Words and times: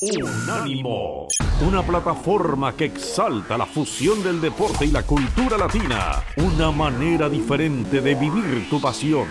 Unánimo, 0.00 1.26
una 1.60 1.82
plataforma 1.82 2.72
que 2.76 2.84
exalta 2.84 3.58
la 3.58 3.66
fusión 3.66 4.22
del 4.22 4.40
deporte 4.40 4.84
y 4.84 4.92
la 4.92 5.02
cultura 5.02 5.58
latina, 5.58 6.22
una 6.36 6.70
manera 6.70 7.28
diferente 7.28 8.00
de 8.00 8.14
vivir 8.14 8.70
tu 8.70 8.80
pasión. 8.80 9.26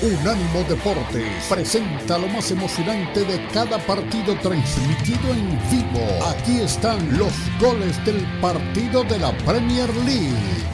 Unánimo 0.00 0.64
Deportes 0.66 1.46
presenta 1.50 2.16
lo 2.16 2.28
más 2.28 2.50
emocionante 2.50 3.24
de 3.24 3.46
cada 3.48 3.76
partido 3.80 4.34
transmitido 4.36 5.34
en 5.34 5.50
vivo. 5.70 6.24
Aquí 6.30 6.60
están 6.62 7.18
los 7.18 7.34
goles 7.60 8.02
del 8.06 8.24
partido 8.40 9.04
de 9.04 9.18
la 9.18 9.36
Premier 9.44 9.94
League. 9.96 10.64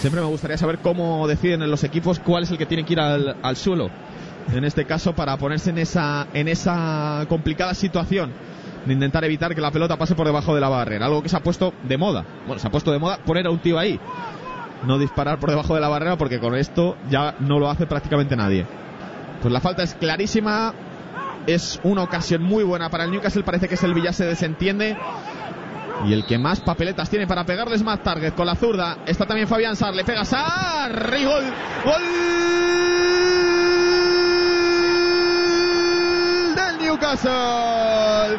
Siempre 0.00 0.20
me 0.20 0.26
gustaría 0.26 0.58
saber 0.58 0.80
cómo 0.80 1.28
deciden 1.28 1.70
los 1.70 1.84
equipos 1.84 2.18
cuál 2.18 2.42
es 2.42 2.50
el 2.50 2.58
que 2.58 2.66
tiene 2.66 2.84
que 2.84 2.94
ir 2.94 3.00
al, 3.00 3.36
al 3.40 3.56
suelo 3.56 3.88
en 4.52 4.64
este 4.64 4.84
caso 4.84 5.14
para 5.14 5.36
ponerse 5.36 5.70
en 5.70 5.78
esa, 5.78 6.26
en 6.34 6.48
esa 6.48 7.24
complicada 7.28 7.74
situación 7.74 8.32
de 8.84 8.92
intentar 8.94 9.24
evitar 9.24 9.54
que 9.54 9.60
la 9.60 9.70
pelota 9.70 9.96
pase 9.96 10.14
por 10.14 10.26
debajo 10.26 10.54
de 10.54 10.60
la 10.60 10.68
barrera, 10.68 11.06
algo 11.06 11.22
que 11.22 11.28
se 11.28 11.36
ha 11.36 11.42
puesto 11.42 11.74
de 11.82 11.98
moda. 11.98 12.24
Bueno, 12.46 12.58
se 12.60 12.66
ha 12.66 12.70
puesto 12.70 12.92
de 12.92 12.98
moda 12.98 13.18
poner 13.18 13.46
a 13.46 13.50
un 13.50 13.58
tío 13.58 13.78
ahí, 13.78 14.00
no 14.84 14.98
disparar 14.98 15.38
por 15.38 15.50
debajo 15.50 15.74
de 15.74 15.80
la 15.80 15.88
barrera 15.88 16.16
porque 16.16 16.40
con 16.40 16.54
esto 16.54 16.96
ya 17.10 17.34
no 17.40 17.58
lo 17.58 17.70
hace 17.70 17.86
prácticamente 17.86 18.36
nadie. 18.36 18.66
Pues 19.42 19.52
la 19.52 19.60
falta 19.60 19.82
es 19.82 19.94
clarísima, 19.94 20.74
es 21.46 21.80
una 21.82 22.02
ocasión 22.02 22.42
muy 22.42 22.64
buena 22.64 22.90
para 22.90 23.04
el 23.04 23.10
Newcastle, 23.10 23.42
parece 23.42 23.68
que 23.68 23.74
es 23.74 23.82
el 23.82 23.94
Villa 23.94 24.12
se 24.12 24.26
desentiende. 24.26 24.96
Y 26.06 26.14
el 26.14 26.24
que 26.24 26.38
más 26.38 26.60
papeletas 26.60 27.10
tiene 27.10 27.26
para 27.26 27.44
pegarles 27.44 27.82
más 27.82 28.02
target 28.02 28.32
con 28.32 28.46
la 28.46 28.54
zurda 28.54 28.98
está 29.06 29.26
también 29.26 29.46
Fabián 29.46 29.76
Sar. 29.76 29.94
Le 29.94 30.02
pega 30.02 30.24
Sar 30.24 31.14
y 31.18 31.24
gol. 31.24 31.44
¡Gol! 31.84 32.89
Salta 37.16 38.38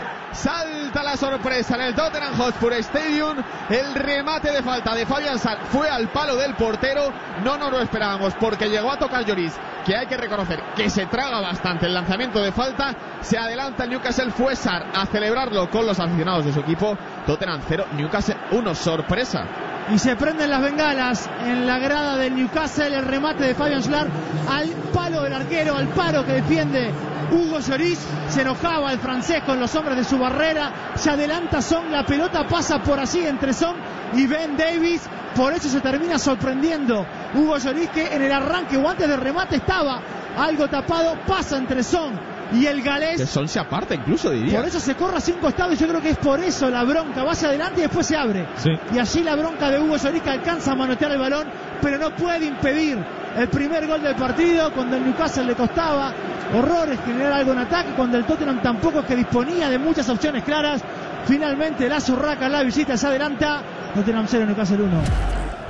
la 1.03 1.17
sorpresa 1.17 1.75
en 1.75 1.81
el 1.81 1.95
Tottenham 1.95 2.37
Hotspur 2.37 2.71
Stadium. 2.73 3.37
El 3.69 3.93
remate 3.95 4.51
de 4.51 4.61
falta 4.63 4.95
de 4.95 5.05
Fabian 5.05 5.37
Sar 5.37 5.57
fue 5.71 5.89
al 5.89 6.07
palo 6.07 6.37
del 6.37 6.55
portero. 6.55 7.11
No 7.43 7.57
nos 7.57 7.69
lo 7.69 7.81
esperábamos 7.81 8.33
porque 8.35 8.69
llegó 8.69 8.89
a 8.91 8.97
tocar 8.97 9.25
Lloris, 9.25 9.53
que 9.85 9.97
hay 9.97 10.07
que 10.07 10.15
reconocer 10.15 10.63
que 10.75 10.89
se 10.89 11.05
traga 11.07 11.41
bastante 11.41 11.87
el 11.87 11.93
lanzamiento 11.93 12.41
de 12.41 12.53
falta. 12.53 12.95
Se 13.19 13.37
adelanta 13.37 13.83
el 13.83 13.89
Newcastle. 13.89 14.31
Fue 14.31 14.55
Sar 14.55 14.85
a 14.93 15.05
celebrarlo 15.05 15.69
con 15.69 15.85
los 15.85 15.99
aficionados 15.99 16.45
de 16.45 16.53
su 16.53 16.61
equipo. 16.61 16.97
Tottenham 17.25 17.61
0, 17.67 17.87
Newcastle 17.97 18.37
1. 18.51 18.75
Sorpresa 18.75 19.45
y 19.89 19.97
se 19.97 20.15
prenden 20.15 20.49
las 20.49 20.61
bengalas 20.61 21.29
en 21.43 21.67
la 21.67 21.79
grada 21.79 22.15
del 22.15 22.35
Newcastle. 22.35 22.95
El 22.95 23.05
remate 23.05 23.43
de 23.43 23.55
Fabian 23.55 23.83
Schlar 23.83 24.07
al 24.49 24.69
palo 24.93 25.23
del 25.23 25.33
arquero, 25.33 25.75
al 25.75 25.89
paro 25.89 26.25
que 26.25 26.33
defiende 26.33 26.93
Hugo 27.31 27.59
Lloris. 27.59 27.99
Se 28.29 28.41
enojaba 28.41 28.91
el 28.91 28.99
francés 28.99 29.43
con 29.45 29.59
los 29.59 29.73
hombres 29.75 29.97
de 29.97 30.03
su 30.03 30.17
barrera. 30.17 30.93
Se 30.95 31.09
adelanta 31.09 31.61
Son, 31.61 31.91
la 31.91 32.05
pelota 32.05 32.47
pasa 32.47 32.81
por 32.81 32.99
allí 32.99 33.25
entre 33.25 33.53
Son 33.53 33.75
y 34.13 34.27
Ben 34.27 34.57
Davis. 34.57 35.01
Por 35.35 35.53
eso 35.53 35.69
se 35.69 35.79
termina 35.79 36.19
sorprendiendo 36.19 37.05
Hugo 37.33 37.57
Lloris 37.57 37.89
que 37.89 38.13
en 38.13 38.21
el 38.21 38.31
arranque 38.31 38.75
o 38.75 38.87
antes 38.89 39.07
del 39.07 39.19
remate 39.19 39.55
estaba 39.57 40.01
algo 40.37 40.67
tapado. 40.67 41.17
Pasa 41.25 41.57
entre 41.57 41.83
Son 41.83 42.19
y 42.53 42.65
el 42.65 42.81
galés. 42.81 43.21
Que 43.21 43.25
Son 43.25 43.47
se 43.47 43.59
aparta 43.59 43.95
incluso, 43.95 44.29
diría. 44.31 44.59
Por 44.59 44.67
eso 44.67 44.79
se 44.79 44.95
corre 44.95 45.17
hacia 45.17 45.33
un 45.33 45.39
costado 45.39 45.71
y 45.71 45.77
yo 45.77 45.87
creo 45.87 46.01
que 46.01 46.09
es 46.09 46.17
por 46.17 46.39
eso 46.41 46.69
la 46.69 46.83
bronca. 46.83 47.23
Va 47.23 47.31
hacia 47.31 47.47
adelante 47.47 47.79
y 47.79 47.83
después 47.83 48.05
se 48.05 48.17
abre. 48.17 48.45
Y 48.93 48.99
allí 48.99 49.23
la 49.23 49.35
bronca 49.35 49.69
de 49.69 49.79
Hugo 49.79 49.95
Lloris 49.95 50.21
que 50.21 50.29
alcanza 50.29 50.73
a 50.73 50.75
manotear 50.75 51.11
el 51.11 51.19
balón, 51.19 51.47
pero 51.81 51.97
no 51.97 52.13
puede 52.15 52.45
impedir 52.45 52.97
el 53.37 53.47
primer 53.49 53.87
gol 53.87 54.01
del 54.01 54.15
partido. 54.15 54.71
Cuando 54.71 54.97
el 54.97 55.05
Newcastle 55.05 55.45
le 55.45 55.55
costaba 55.55 56.13
horrores 56.53 56.99
generar 57.05 57.33
algo 57.33 57.53
en 57.53 57.59
ataque, 57.59 57.91
cuando 57.95 58.17
el 58.17 58.25
Tottenham 58.25 58.61
tampoco 58.61 58.99
es 58.99 59.05
que 59.05 59.15
disponía 59.15 59.69
de 59.69 59.79
muchas 59.79 60.09
opciones 60.09 60.43
claras. 60.43 60.81
Finalmente 61.25 61.87
la 61.87 61.99
zurraca, 61.99 62.49
la 62.49 62.63
visita 62.63 62.97
se 62.97 63.07
adelanta. 63.07 63.61
Tottenham 63.93 64.25
0, 64.27 64.45
Newcastle 64.45 64.81
1. 64.83 65.01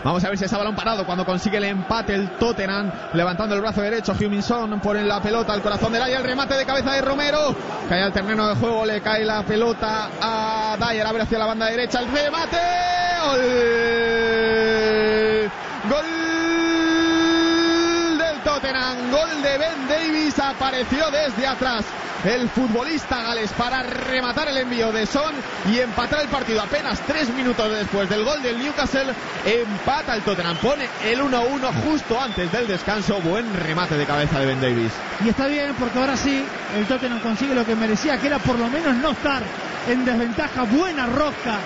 Vamos 0.03 0.23
a 0.23 0.29
ver 0.29 0.37
si 0.37 0.45
ese 0.45 0.55
balón 0.55 0.75
parado 0.75 1.05
cuando 1.05 1.23
consigue 1.23 1.57
el 1.57 1.65
empate 1.65 2.15
el 2.15 2.31
Tottenham. 2.31 2.91
Levantando 3.13 3.53
el 3.53 3.61
brazo 3.61 3.81
derecho, 3.81 4.15
Huminson 4.19 4.79
pone 4.79 5.03
la 5.03 5.21
pelota 5.21 5.53
al 5.53 5.61
corazón 5.61 5.93
del 5.93 6.01
área. 6.01 6.17
El 6.17 6.23
remate 6.23 6.55
de 6.55 6.65
cabeza 6.65 6.93
de 6.93 7.01
Romero. 7.01 7.55
Cae 7.87 8.01
al 8.01 8.11
terreno 8.11 8.47
de 8.47 8.55
juego, 8.55 8.83
le 8.85 9.01
cae 9.01 9.23
la 9.23 9.43
pelota 9.43 10.09
a 10.19 10.75
Dyer. 10.79 11.05
Abre 11.05 11.21
hacia 11.21 11.37
la 11.37 11.45
banda 11.45 11.67
derecha. 11.67 11.99
El 11.99 12.07
remate. 12.07 12.57
Gol 15.87 16.20
Tottenham. 18.43 19.11
Gol 19.11 19.41
de 19.41 19.57
Ben 19.57 19.87
Davis. 19.87 20.39
Apareció 20.39 21.09
desde 21.11 21.47
atrás 21.47 21.85
el 22.23 22.49
futbolista 22.49 23.21
Gales 23.23 23.51
para 23.53 23.81
rematar 23.83 24.47
el 24.49 24.57
envío 24.57 24.91
de 24.91 25.05
Son 25.05 25.33
y 25.71 25.79
empatar 25.79 26.21
el 26.21 26.27
partido 26.27 26.61
apenas 26.61 26.99
tres 27.01 27.29
minutos 27.33 27.71
después 27.71 28.09
del 28.09 28.23
gol 28.23 28.41
del 28.41 28.59
Newcastle. 28.59 29.13
Empata 29.45 30.15
el 30.15 30.21
Tottenham, 30.21 30.57
pone 30.57 30.87
el 31.05 31.19
1-1 31.19 31.83
justo 31.83 32.19
antes 32.19 32.51
del 32.51 32.67
descanso. 32.67 33.19
Buen 33.21 33.53
remate 33.53 33.97
de 33.97 34.05
cabeza 34.05 34.39
de 34.39 34.45
Ben 34.45 34.61
Davis. 34.61 34.91
Y 35.23 35.29
está 35.29 35.47
bien 35.47 35.73
porque 35.79 35.99
ahora 35.99 36.15
sí 36.15 36.45
el 36.75 36.85
Tottenham 36.85 37.19
consigue 37.19 37.55
lo 37.55 37.65
que 37.65 37.75
merecía, 37.75 38.17
que 38.17 38.27
era 38.27 38.39
por 38.39 38.57
lo 38.57 38.67
menos 38.67 38.95
no 38.95 39.11
estar 39.11 39.41
en 39.87 40.05
desventaja. 40.05 40.63
Buena 40.63 41.07
rosca 41.07 41.59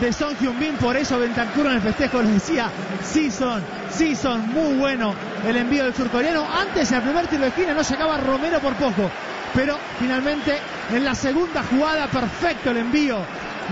de 0.00 0.12
Son 0.12 0.36
Hyun-Bin, 0.36 0.76
por 0.76 0.96
eso 0.96 1.18
Bentancur 1.18 1.66
en 1.66 1.72
el 1.72 1.80
festejo 1.80 2.22
les 2.22 2.34
decía, 2.34 2.70
sí 3.02 3.30
son, 3.30 3.62
sí 3.90 4.14
son, 4.14 4.48
muy 4.48 4.76
bueno 4.76 5.14
el 5.46 5.56
envío 5.56 5.84
del 5.84 5.94
surcoreano. 5.94 6.46
Antes, 6.52 6.90
en 6.90 6.98
el 6.98 7.02
primer 7.02 7.26
tiro 7.26 7.42
de 7.42 7.48
esquina, 7.48 7.74
no 7.74 7.82
sacaba 7.82 8.18
Romero 8.18 8.60
por 8.60 8.74
poco 8.74 9.10
pero 9.54 9.78
finalmente 9.98 10.58
en 10.92 11.04
la 11.04 11.14
segunda 11.14 11.62
jugada 11.64 12.06
perfecto 12.06 12.70
el 12.70 12.78
envío 12.78 13.18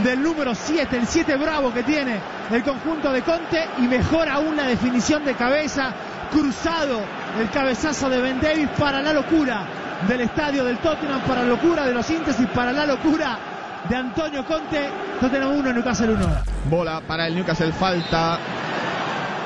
del 0.03 0.23
número 0.23 0.55
7, 0.55 0.97
el 0.97 1.07
7 1.07 1.37
bravo 1.37 1.73
que 1.73 1.83
tiene 1.83 2.21
el 2.51 2.63
conjunto 2.63 3.13
de 3.13 3.23
Conte 3.23 3.69
y 3.79 3.83
mejor 3.83 4.29
aún 4.29 4.57
la 4.57 4.67
definición 4.67 5.25
de 5.25 5.35
cabeza, 5.35 5.93
cruzado 6.31 7.01
el 7.41 7.49
cabezazo 7.51 8.09
de 8.11 8.21
Ben 8.21 8.41
Davis 8.41 8.69
para 8.79 9.01
la 9.01 9.13
locura 9.13 9.65
del 10.07 10.21
estadio 10.23 10.65
del 10.65 10.79
Tottenham, 10.79 11.23
para 11.23 11.43
la 11.43 11.49
locura 11.49 11.87
de 11.87 11.95
los 11.95 12.05
síntesis, 12.05 12.47
para 12.49 12.73
la 12.73 12.85
locura 12.85 13.39
de 13.89 13.97
Antonio 13.97 14.45
Conte, 14.45 14.89
Tottenham 15.21 15.59
1, 15.59 15.73
Newcastle 15.73 16.13
1. 16.15 16.27
Bola 16.71 17.01
para 17.07 17.27
el 17.27 17.35
Newcastle, 17.35 17.73
falta 17.73 18.39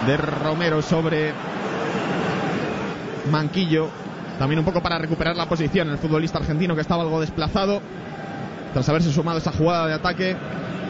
de 0.06 0.16
Romero 0.16 0.80
sobre 0.82 1.32
Manquillo 3.30 3.88
también 4.38 4.58
un 4.58 4.64
poco 4.64 4.82
para 4.82 4.96
recuperar 4.96 5.36
la 5.36 5.46
posición 5.46 5.90
el 5.90 5.98
futbolista 5.98 6.38
argentino 6.38 6.74
que 6.74 6.80
estaba 6.80 7.02
algo 7.02 7.20
desplazado 7.20 7.82
tras 8.72 8.88
haberse 8.88 9.12
sumado 9.12 9.36
esa 9.36 9.52
jugada 9.52 9.86
de 9.86 9.92
ataque 9.92 10.34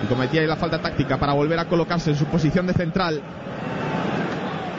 y 0.05 0.06
cometía 0.06 0.43
ahí 0.43 0.47
la 0.47 0.55
falta 0.55 0.81
táctica 0.81 1.19
para 1.19 1.32
volver 1.32 1.59
a 1.59 1.65
colocarse 1.65 2.11
en 2.11 2.17
su 2.17 2.27
posición 2.27 2.69
de 2.69 2.75
central. 2.75 3.21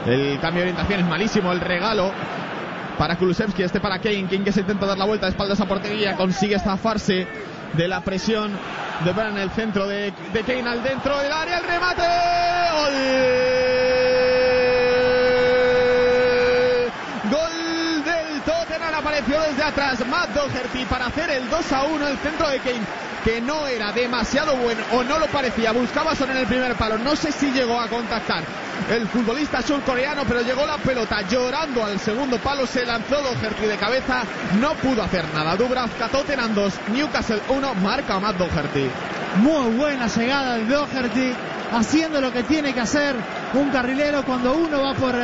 El 0.05 0.39
cambio 0.39 0.63
de 0.63 0.69
orientación 0.69 1.01
es 1.01 1.05
malísimo, 1.05 1.51
el 1.51 1.59
regalo 1.59 2.11
para 2.97 3.17
Kulusevski, 3.17 3.63
este 3.63 3.81
para 3.81 3.99
Kane, 3.99 4.27
Kane 4.29 4.45
que 4.45 4.51
se 4.53 4.61
intenta 4.61 4.85
dar 4.85 4.97
la 4.97 5.05
vuelta 5.05 5.25
de 5.25 5.31
espaldas 5.31 5.59
a 5.59 5.65
portería, 5.65 6.15
consigue 6.15 6.55
estafarse 6.55 7.27
de 7.73 7.87
la 7.87 8.01
presión 8.01 8.57
de 9.03 9.13
ver 9.13 9.27
en 9.27 9.37
el 9.37 9.51
centro 9.51 9.87
de, 9.87 10.13
de 10.33 10.43
Kane 10.43 10.69
al 10.69 10.83
dentro 10.83 11.17
del 11.19 11.31
área, 11.31 11.57
el 11.57 11.63
remate, 11.63 12.03
apareció 19.01 19.41
desde 19.41 19.63
atrás 19.63 20.05
Matt 20.07 20.29
Doherty 20.29 20.85
para 20.85 21.07
hacer 21.07 21.29
el 21.31 21.49
2 21.49 21.71
a 21.71 21.83
1 21.85 22.07
el 22.07 22.17
centro 22.19 22.49
de 22.49 22.59
Kane 22.59 23.00
que 23.23 23.41
no 23.41 23.67
era 23.67 23.91
demasiado 23.91 24.55
bueno 24.57 24.81
o 24.93 25.03
no 25.03 25.19
lo 25.19 25.27
parecía 25.27 25.71
buscaba 25.71 26.15
solo 26.15 26.31
en 26.31 26.39
el 26.39 26.47
primer 26.47 26.75
palo. 26.75 26.97
No 26.97 27.15
sé 27.15 27.31
si 27.31 27.51
llegó 27.51 27.79
a 27.79 27.87
contactar 27.87 28.43
el 28.89 29.07
futbolista 29.07 29.61
surcoreano 29.61 30.23
pero 30.27 30.41
llegó 30.41 30.65
la 30.65 30.77
pelota 30.77 31.21
llorando 31.21 31.85
al 31.85 31.99
segundo 31.99 32.37
palo 32.39 32.65
se 32.65 32.85
lanzó 32.85 33.21
Doherty 33.21 33.65
de 33.65 33.77
cabeza 33.77 34.23
no 34.59 34.73
pudo 34.75 35.03
hacer 35.03 35.25
nada. 35.33 35.55
Dubravka 35.55 36.07
Tottenham 36.09 36.53
2 36.53 36.73
Newcastle 36.93 37.41
1 37.49 37.75
marca 37.75 38.19
Matt 38.19 38.37
Doherty 38.37 38.89
muy 39.37 39.71
buena 39.77 40.07
llegada 40.07 40.57
de 40.57 40.65
Doherty 40.65 41.33
haciendo 41.71 42.19
lo 42.19 42.31
que 42.31 42.43
tiene 42.43 42.73
que 42.73 42.81
hacer 42.81 43.15
un 43.53 43.69
carrilero 43.69 44.23
cuando 44.23 44.53
uno 44.53 44.81
va 44.81 44.93
por 44.93 45.15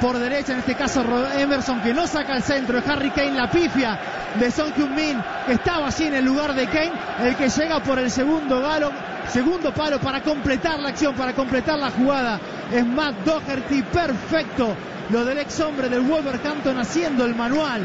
por 0.00 0.18
derecha, 0.18 0.54
en 0.54 0.60
este 0.60 0.74
caso 0.74 1.04
Emerson, 1.36 1.82
que 1.82 1.92
no 1.92 2.06
saca 2.06 2.36
el 2.36 2.42
centro, 2.42 2.80
de 2.80 2.90
Harry 2.90 3.10
Kane, 3.10 3.32
la 3.32 3.50
pifia 3.50 3.98
de 4.38 4.50
Son 4.50 4.72
Heung-min, 4.72 5.22
que 5.46 5.52
estaba 5.52 5.88
así 5.88 6.04
en 6.04 6.14
el 6.14 6.24
lugar 6.24 6.54
de 6.54 6.66
Kane, 6.66 6.92
el 7.22 7.36
que 7.36 7.48
llega 7.48 7.80
por 7.80 7.98
el 7.98 8.10
segundo 8.10 8.60
galo, 8.62 8.90
segundo 9.28 9.72
palo 9.72 10.00
para 10.00 10.22
completar 10.22 10.78
la 10.80 10.88
acción, 10.88 11.14
para 11.14 11.34
completar 11.34 11.78
la 11.78 11.90
jugada, 11.90 12.40
es 12.72 12.86
Matt 12.86 13.16
Doherty, 13.24 13.82
perfecto, 13.82 14.74
lo 15.10 15.24
del 15.24 15.38
ex 15.38 15.60
hombre 15.60 15.88
del 15.88 16.00
Wolverhampton 16.00 16.78
haciendo 16.78 17.26
el 17.26 17.34
manual 17.34 17.82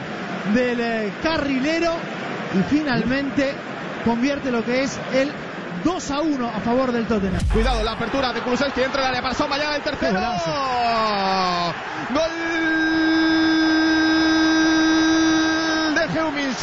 del 0.54 0.80
eh, 0.80 1.14
carrilero 1.22 1.92
y 2.58 2.64
finalmente 2.74 3.54
convierte 4.06 4.52
lo 4.52 4.64
que 4.64 4.84
es 4.84 4.98
el 5.14 5.32
2 5.86 6.12
a 6.12 6.20
1 6.20 6.48
a 6.50 6.60
favor 6.62 6.92
del 6.92 7.06
Tottenham. 7.06 7.40
Cuidado, 7.54 7.84
la 7.84 7.92
apertura 7.92 8.34
de 8.34 8.42
Kulusevski 8.42 8.82
dentro 8.82 9.02
del 9.02 9.10
área 9.12 9.22
para 9.22 9.36
Soma, 9.36 9.56
el 9.56 9.82
tercero. 9.84 10.20
Gol 12.10 12.32
de 15.94 16.20
Heung-Min 16.20 16.56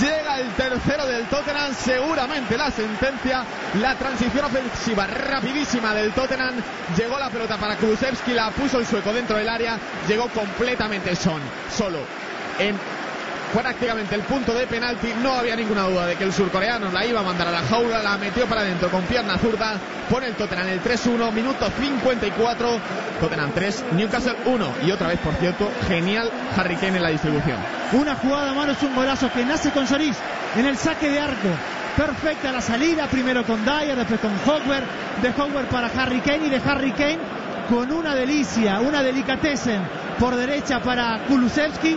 Llega 0.00 0.40
el 0.40 0.48
tercero 0.54 1.06
del 1.06 1.26
Tottenham, 1.26 1.74
seguramente 1.74 2.56
la 2.56 2.70
sentencia, 2.70 3.44
la 3.78 3.94
transición 3.96 4.46
ofensiva 4.46 5.06
rapidísima 5.06 5.94
del 5.94 6.12
Tottenham. 6.12 6.54
Llegó 6.96 7.18
la 7.18 7.28
pelota 7.28 7.58
para 7.58 7.76
Kulusevski, 7.76 8.32
la 8.32 8.50
puso 8.50 8.78
el 8.78 8.86
sueco 8.86 9.12
dentro 9.12 9.36
del 9.36 9.48
área, 9.48 9.78
llegó 10.08 10.28
completamente 10.30 11.14
son, 11.14 11.42
solo 11.70 11.98
en 12.58 12.78
prácticamente 13.54 14.16
el 14.16 14.22
punto 14.22 14.52
de 14.52 14.66
penalti. 14.66 15.12
No 15.22 15.32
había 15.32 15.54
ninguna 15.54 15.82
duda 15.84 16.06
de 16.06 16.16
que 16.16 16.24
el 16.24 16.32
surcoreano 16.32 16.90
la 16.90 17.06
iba 17.06 17.20
a 17.20 17.22
mandar 17.22 17.48
a 17.48 17.52
la 17.52 17.62
jaula, 17.62 18.02
la 18.02 18.18
metió 18.18 18.46
para 18.46 18.62
adentro 18.62 18.90
con 18.90 19.02
pierna 19.04 19.38
zurda. 19.38 19.78
Pone 20.10 20.26
el 20.26 20.34
Tottenham 20.34 20.68
el 20.68 20.82
3-1, 20.82 21.32
minuto 21.32 21.66
54. 21.80 22.68
Tottenham 23.20 23.52
3, 23.54 23.84
Newcastle 23.92 24.36
1. 24.44 24.74
Y 24.86 24.90
otra 24.90 25.08
vez, 25.08 25.18
por 25.20 25.34
cierto, 25.34 25.70
genial 25.88 26.30
Harry 26.56 26.76
Kane 26.76 26.96
en 26.96 27.02
la 27.02 27.10
distribución. 27.10 27.58
Una 27.92 28.16
jugada 28.16 28.50
a 28.50 28.54
mano 28.54 28.72
es 28.72 28.82
un 28.82 28.94
golazo 28.94 29.30
que 29.32 29.44
nace 29.44 29.70
con 29.70 29.86
Lloris 29.86 30.16
en 30.56 30.66
el 30.66 30.76
saque 30.76 31.08
de 31.08 31.20
arco. 31.20 31.48
Perfecta 31.96 32.50
la 32.50 32.60
salida, 32.60 33.06
primero 33.06 33.44
con 33.44 33.64
Dyer, 33.64 33.96
después 33.96 34.18
con 34.18 34.32
Hogwer, 34.32 34.82
de 35.22 35.28
Hogwer 35.28 35.66
para 35.66 35.86
Harry 35.86 36.20
Kane 36.20 36.46
y 36.46 36.50
de 36.50 36.60
Harry 36.66 36.90
Kane 36.90 37.18
con 37.68 37.90
una 37.92 38.14
delicia, 38.16 38.80
una 38.80 39.02
delicatessen 39.02 39.80
por 40.18 40.34
derecha 40.34 40.80
para 40.80 41.20
Kulusevski 41.26 41.96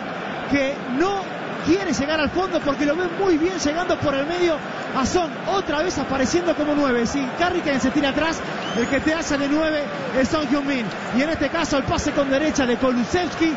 que 0.52 0.76
no 0.98 1.37
quiere 1.68 1.92
llegar 1.92 2.20
al 2.22 2.30
fondo 2.30 2.62
porque 2.62 2.86
lo 2.86 2.96
ve 2.96 3.08
muy 3.20 3.38
bien 3.38 3.60
llegando 3.60 4.00
por 4.00 4.16
el 4.16 4.26
medio 4.26 4.56
a 4.98 5.06
Son, 5.06 5.30
otra 5.48 5.80
vez 5.80 5.98
apareciendo 6.00 6.56
como 6.56 6.74
nueve. 6.74 7.06
Si 7.06 7.22
Kane 7.38 7.80
se 7.80 7.92
tira 7.92 8.10
atrás, 8.10 8.40
el 8.78 8.88
que 8.88 9.02
te 9.02 9.14
hace 9.14 9.38
de 9.38 9.50
nueve 9.50 9.84
es 10.18 10.30
Son 10.30 10.48
Heung-min. 10.48 10.86
Y 11.18 11.22
en 11.22 11.30
este 11.30 11.50
caso 11.50 11.78
el 11.78 11.84
pase 11.84 12.12
con 12.12 12.30
derecha 12.30 12.66
de 12.66 12.78
Kulusevski 12.78 13.54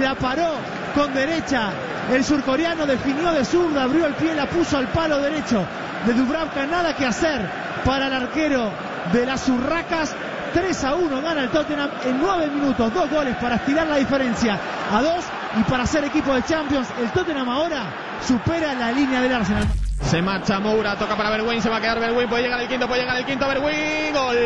la 0.00 0.16
paró 0.16 0.50
con 0.94 1.14
derecha. 1.14 1.70
El 2.12 2.24
surcoreano 2.24 2.84
definió 2.84 3.30
de 3.30 3.44
zurda, 3.44 3.84
abrió 3.84 4.06
el 4.06 4.14
pie, 4.14 4.34
la 4.34 4.46
puso 4.46 4.76
al 4.76 4.88
palo 4.88 5.18
derecho 5.20 5.64
de 6.04 6.14
Dubravka. 6.14 6.66
Nada 6.66 6.96
que 6.96 7.06
hacer 7.06 7.48
para 7.84 8.08
el 8.08 8.12
arquero 8.12 8.70
de 9.12 9.24
las 9.24 9.48
Urracas. 9.48 10.14
3 10.52 10.84
a 10.84 10.94
1 10.94 11.22
gana 11.22 11.44
el 11.44 11.48
Tottenham 11.48 11.90
en 12.04 12.20
9 12.20 12.48
minutos. 12.48 12.92
Dos 12.92 13.08
goles 13.08 13.36
para 13.36 13.54
estirar 13.54 13.86
la 13.86 13.96
diferencia 13.96 14.58
a 14.92 15.00
2 15.00 15.24
y 15.58 15.62
para 15.64 15.86
ser 15.86 16.04
equipo 16.04 16.34
de 16.34 16.42
Champions. 16.44 16.88
El 17.00 17.10
Tottenham 17.10 17.48
ahora 17.48 17.84
supera 18.26 18.74
la 18.74 18.92
línea 18.92 19.20
del 19.20 19.32
Arsenal. 19.34 19.66
Se 20.02 20.20
marcha 20.20 20.58
Moura, 20.60 20.96
toca 20.96 21.16
para 21.16 21.30
Berwin, 21.30 21.62
se 21.62 21.68
va 21.68 21.76
a 21.76 21.80
quedar 21.80 22.00
Berwin, 22.00 22.28
puede 22.28 22.42
llegar 22.42 22.60
el 22.60 22.68
quinto, 22.68 22.86
puede 22.88 23.02
llegar 23.02 23.16
el 23.18 23.24
quinto, 23.24 23.46
Berwin, 23.46 24.12
gol. 24.12 24.36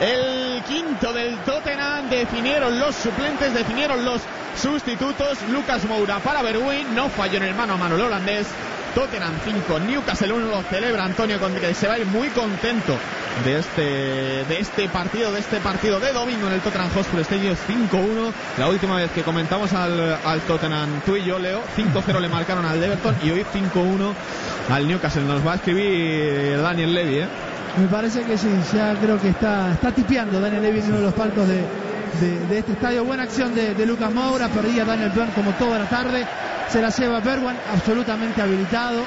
El 0.00 0.62
quinto 0.68 1.12
del 1.12 1.36
Tottenham, 1.38 2.10
definieron 2.10 2.78
los 2.78 2.94
suplentes, 2.94 3.54
definieron 3.54 4.04
los 4.04 4.20
sustitutos. 4.60 5.38
Lucas 5.50 5.84
Moura 5.84 6.18
para 6.18 6.42
Berwin, 6.42 6.94
no 6.94 7.08
falló 7.08 7.38
en 7.38 7.44
el 7.44 7.54
mano 7.54 7.74
a 7.74 7.76
mano 7.76 7.94
el 7.96 8.02
holandés. 8.02 8.46
Tottenham 8.94 9.34
5, 9.44 9.80
Newcastle 9.80 10.32
1 10.32 10.46
lo 10.46 10.62
celebra 10.62 11.04
Antonio 11.04 11.38
que 11.60 11.74
se 11.74 11.88
va 11.88 11.94
a 11.94 11.98
ir 11.98 12.06
muy 12.06 12.28
contento 12.28 12.96
de 13.44 13.58
este, 13.58 13.82
de 14.44 14.60
este 14.60 14.88
partido, 14.88 15.32
de 15.32 15.40
este 15.40 15.58
partido 15.58 15.98
de 15.98 16.12
domingo 16.12 16.46
en 16.46 16.54
el 16.54 16.60
Tottenham 16.60 16.90
Hotspur 16.94 17.20
Stadium 17.20 17.56
5-1. 17.90 18.32
La 18.58 18.68
última 18.68 18.96
vez 18.96 19.10
que 19.10 19.22
comentamos 19.22 19.72
al, 19.72 20.18
al 20.24 20.40
Tottenham, 20.42 21.00
tú 21.04 21.16
y 21.16 21.24
yo, 21.24 21.38
Leo, 21.38 21.60
5-0 21.76 22.20
le 22.20 22.28
marcaron 22.28 22.64
al 22.64 22.82
Everton 22.82 23.16
y 23.24 23.30
hoy 23.30 23.44
5-1 23.52 24.12
al 24.70 24.86
Newcastle. 24.86 25.24
Nos 25.24 25.44
va 25.44 25.52
a 25.52 25.56
escribir 25.56 26.60
Daniel 26.60 26.94
Levy, 26.94 27.18
¿eh? 27.18 27.28
Me 27.76 27.88
parece 27.88 28.22
que 28.22 28.38
sí, 28.38 28.48
ya 28.72 28.94
creo 28.94 29.20
que 29.20 29.30
está, 29.30 29.72
está 29.72 29.90
tipeando 29.90 30.40
Daniel 30.40 30.62
Levy 30.62 30.78
en 30.78 30.86
uno 30.86 30.96
de 30.98 31.02
los 31.02 31.14
palcos 31.14 31.48
de, 31.48 31.64
de, 32.48 32.58
este 32.58 32.72
estadio. 32.72 33.04
Buena 33.04 33.24
acción 33.24 33.52
de, 33.54 33.74
de 33.74 33.86
Lucas 33.86 34.12
Moura, 34.12 34.46
perdía 34.48 34.84
Daniel 34.84 35.10
Byrne 35.10 35.32
como 35.34 35.50
toda 35.52 35.80
la 35.80 35.88
tarde. 35.88 36.24
Se 36.68 36.80
la 36.80 36.90
lleva 36.90 37.20
Berwan, 37.20 37.56
absolutamente 37.72 38.42
habilitado. 38.42 39.02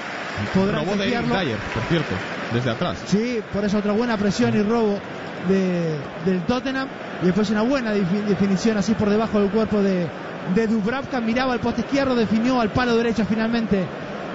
Podrá 0.54 0.80
robó 0.80 0.95
de 0.95 1.07
Dyer, 1.07 1.24
por 1.25 1.83
cierto, 1.89 2.15
desde 2.54 2.69
atrás. 2.69 2.98
Sí, 3.06 3.39
por 3.51 3.65
eso 3.65 3.80
otra 3.80 3.94
buena 3.94 4.18
presión 4.18 4.56
y 4.56 4.62
robo 4.62 5.00
de, 5.48 5.98
del 6.25 6.42
Tottenham. 6.44 6.88
Y 7.24 7.25
después 7.25 7.50
una 7.50 7.63
buena 7.63 7.92
definición 7.92 8.77
así 8.77 8.94
por 8.94 9.09
debajo 9.09 9.39
del 9.39 9.50
cuerpo 9.50 9.81
de, 9.81 10.07
de 10.54 10.68
Dubravka. 10.68 11.19
Miraba 11.19 11.54
al 11.54 11.59
poste 11.59 11.81
izquierdo, 11.81 12.15
definió 12.15 12.62
al 12.62 12.69
palo 12.69 12.95
derecho 12.95 13.25
finalmente 13.25 13.86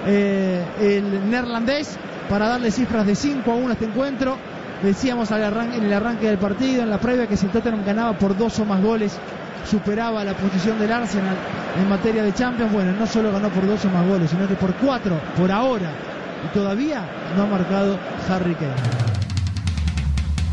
eh, 0.05 0.63
el 0.81 1.29
neerlandés 1.29 1.97
para 2.29 2.47
darle 2.47 2.71
cifras 2.71 3.05
de 3.05 3.15
5 3.15 3.49
a 3.51 3.55
1 3.55 3.69
a 3.69 3.73
este 3.73 3.85
encuentro. 3.85 4.37
Decíamos 4.83 5.31
en 5.31 5.83
el 5.83 5.93
arranque 5.93 6.27
del 6.27 6.37
partido, 6.37 6.83
en 6.83 6.89
la 6.89 6.97
previa, 6.97 7.25
que 7.25 7.37
si 7.37 7.47
Tottenham 7.47 7.85
ganaba 7.85 8.11
por 8.17 8.37
dos 8.37 8.59
o 8.59 8.65
más 8.65 8.81
goles, 8.81 9.17
superaba 9.65 10.25
la 10.25 10.33
posición 10.33 10.77
del 10.77 10.91
Arsenal 10.91 11.37
en 11.79 11.87
materia 11.87 12.21
de 12.21 12.33
Champions. 12.33 12.73
Bueno, 12.73 12.91
no 12.91 13.07
solo 13.07 13.31
ganó 13.31 13.47
por 13.47 13.65
dos 13.65 13.85
o 13.85 13.89
más 13.89 14.05
goles, 14.05 14.29
sino 14.29 14.45
que 14.45 14.55
por 14.55 14.73
cuatro, 14.73 15.17
por 15.37 15.49
ahora. 15.53 15.89
Y 16.45 16.53
todavía 16.53 17.01
no 17.37 17.43
ha 17.43 17.45
marcado 17.45 17.97
Harry 18.27 18.55
Kane. 18.55 19.02